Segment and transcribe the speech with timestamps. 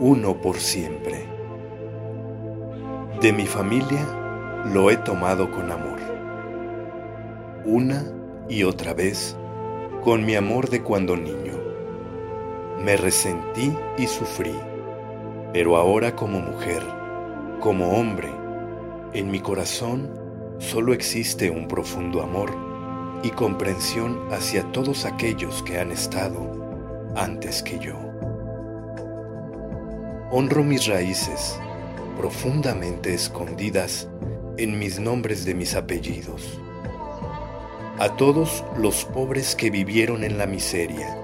[0.00, 1.26] uno por siempre.
[3.20, 4.06] De mi familia
[4.72, 5.98] lo he tomado con amor.
[7.64, 8.04] Una
[8.48, 9.36] y otra vez
[10.04, 11.54] con mi amor de cuando niño.
[12.78, 14.54] Me resentí y sufrí,
[15.52, 16.82] pero ahora como mujer,
[17.60, 18.28] como hombre,
[19.14, 20.08] en mi corazón
[20.58, 22.50] solo existe un profundo amor
[23.24, 28.07] y comprensión hacia todos aquellos que han estado antes que yo.
[30.30, 31.58] Honro mis raíces,
[32.18, 34.10] profundamente escondidas
[34.58, 36.60] en mis nombres de mis apellidos.
[37.98, 41.16] A todos los pobres que vivieron en la miseria,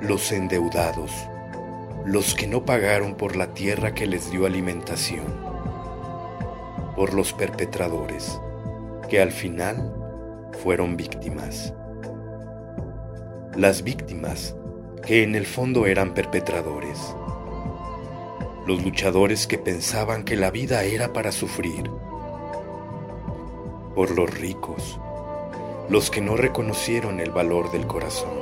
[0.00, 1.10] los endeudados,
[2.06, 5.26] los que no pagaron por la tierra que les dio alimentación,
[6.96, 8.40] por los perpetradores,
[9.10, 9.94] que al final
[10.62, 11.74] fueron víctimas.
[13.54, 14.56] Las víctimas
[15.04, 17.14] que en el fondo eran perpetradores
[18.66, 21.90] los luchadores que pensaban que la vida era para sufrir,
[23.94, 24.98] por los ricos,
[25.90, 28.32] los que no reconocieron el valor del corazón,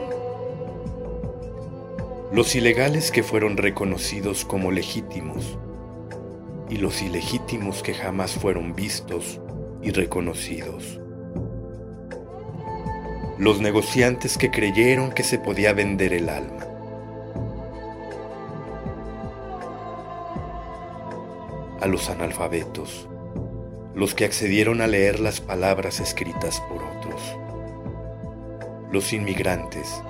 [2.33, 5.59] los ilegales que fueron reconocidos como legítimos
[6.71, 9.41] y los ilegítimos que jamás fueron vistos
[9.83, 11.01] y reconocidos.
[13.39, 16.72] Los negociantes que creyeron que se podía vender el alma
[21.83, 23.09] a los analfabetos,
[23.95, 27.37] los que accedieron a leer las palabras escritas por otros,
[28.93, 30.01] los inmigrantes,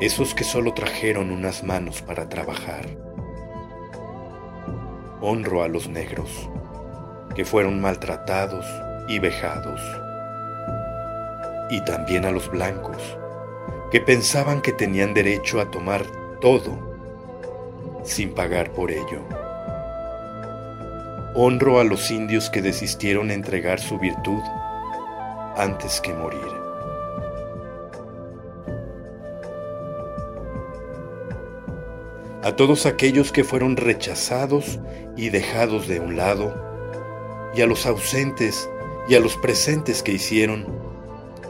[0.00, 2.86] esos que solo trajeron unas manos para trabajar.
[5.20, 6.50] Honro a los negros,
[7.36, 8.66] que fueron maltratados
[9.08, 9.80] y vejados,
[11.70, 13.16] y también a los blancos,
[13.92, 16.04] que pensaban que tenían derecho a tomar
[16.40, 16.76] todo
[18.02, 19.43] sin pagar por ello.
[21.36, 24.40] Honro a los indios que desistieron entregar su virtud
[25.56, 26.40] antes que morir.
[32.44, 34.78] A todos aquellos que fueron rechazados
[35.16, 36.54] y dejados de un lado,
[37.52, 38.70] y a los ausentes
[39.08, 40.66] y a los presentes que hicieron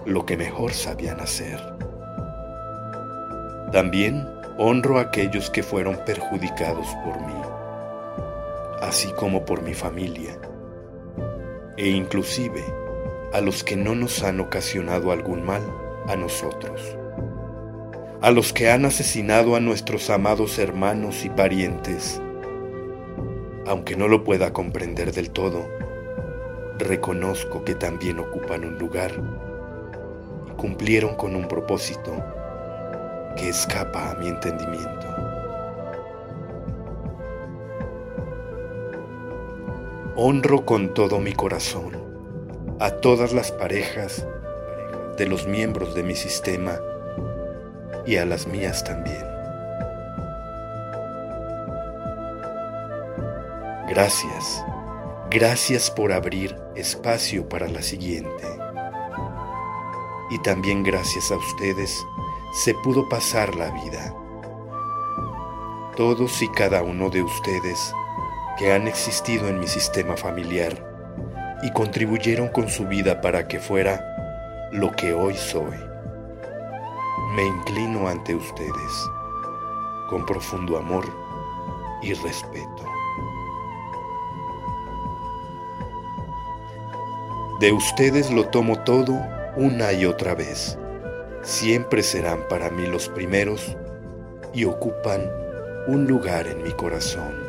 [0.07, 1.61] lo que mejor sabían hacer.
[3.71, 7.54] También honro a aquellos que fueron perjudicados por mí
[8.89, 10.39] así como por mi familia,
[11.77, 12.63] e inclusive
[13.33, 15.63] a los que no nos han ocasionado algún mal
[16.07, 16.97] a nosotros,
[18.21, 22.21] a los que han asesinado a nuestros amados hermanos y parientes.
[23.67, 25.67] Aunque no lo pueda comprender del todo,
[26.79, 29.13] reconozco que también ocupan un lugar
[30.49, 32.13] y cumplieron con un propósito
[33.37, 35.34] que escapa a mi entendimiento.
[40.17, 42.01] Honro con todo mi corazón
[42.79, 44.25] a todas las parejas
[45.19, 46.79] de los miembros de mi sistema
[48.07, 49.25] y a las mías también.
[53.89, 54.65] Gracias,
[55.33, 58.47] gracias por abrir espacio para la siguiente.
[60.31, 62.07] Y también gracias a ustedes
[62.63, 64.15] se pudo pasar la vida.
[65.97, 67.93] Todos y cada uno de ustedes
[68.59, 70.73] que han existido en mi sistema familiar
[71.63, 75.77] y contribuyeron con su vida para que fuera lo que hoy soy.
[77.35, 79.11] Me inclino ante ustedes
[80.09, 81.05] con profundo amor
[82.03, 82.85] y respeto.
[87.61, 89.15] De ustedes lo tomo todo
[89.57, 90.79] una y otra vez.
[91.43, 93.77] Siempre serán para mí los primeros
[94.53, 95.23] y ocupan
[95.87, 97.44] un lugar en mi corazón.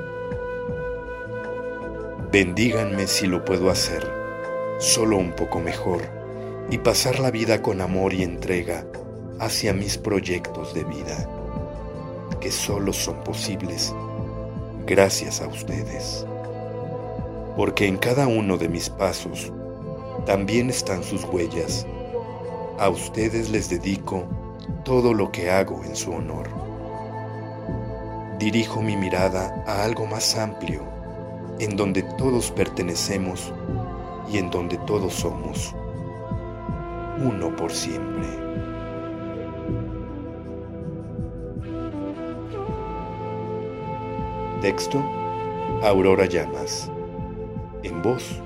[2.35, 4.05] Bendíganme si lo puedo hacer,
[4.77, 6.01] solo un poco mejor,
[6.69, 8.85] y pasar la vida con amor y entrega
[9.39, 11.29] hacia mis proyectos de vida,
[12.41, 13.95] que solo son posibles
[14.85, 16.25] gracias a ustedes.
[17.55, 19.53] Porque en cada uno de mis pasos
[20.25, 21.87] también están sus huellas.
[22.79, 24.25] A ustedes les dedico
[24.83, 26.49] todo lo que hago en su honor.
[28.39, 30.94] Dirijo mi mirada a algo más amplio
[31.59, 33.53] en donde todos pertenecemos
[34.31, 35.73] y en donde todos somos
[37.23, 38.27] uno por siempre.
[44.61, 45.03] Texto
[45.83, 46.91] Aurora Llamas,
[47.83, 48.41] en voz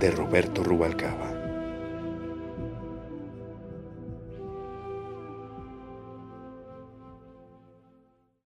[0.00, 1.33] de Roberto Rubalcaba.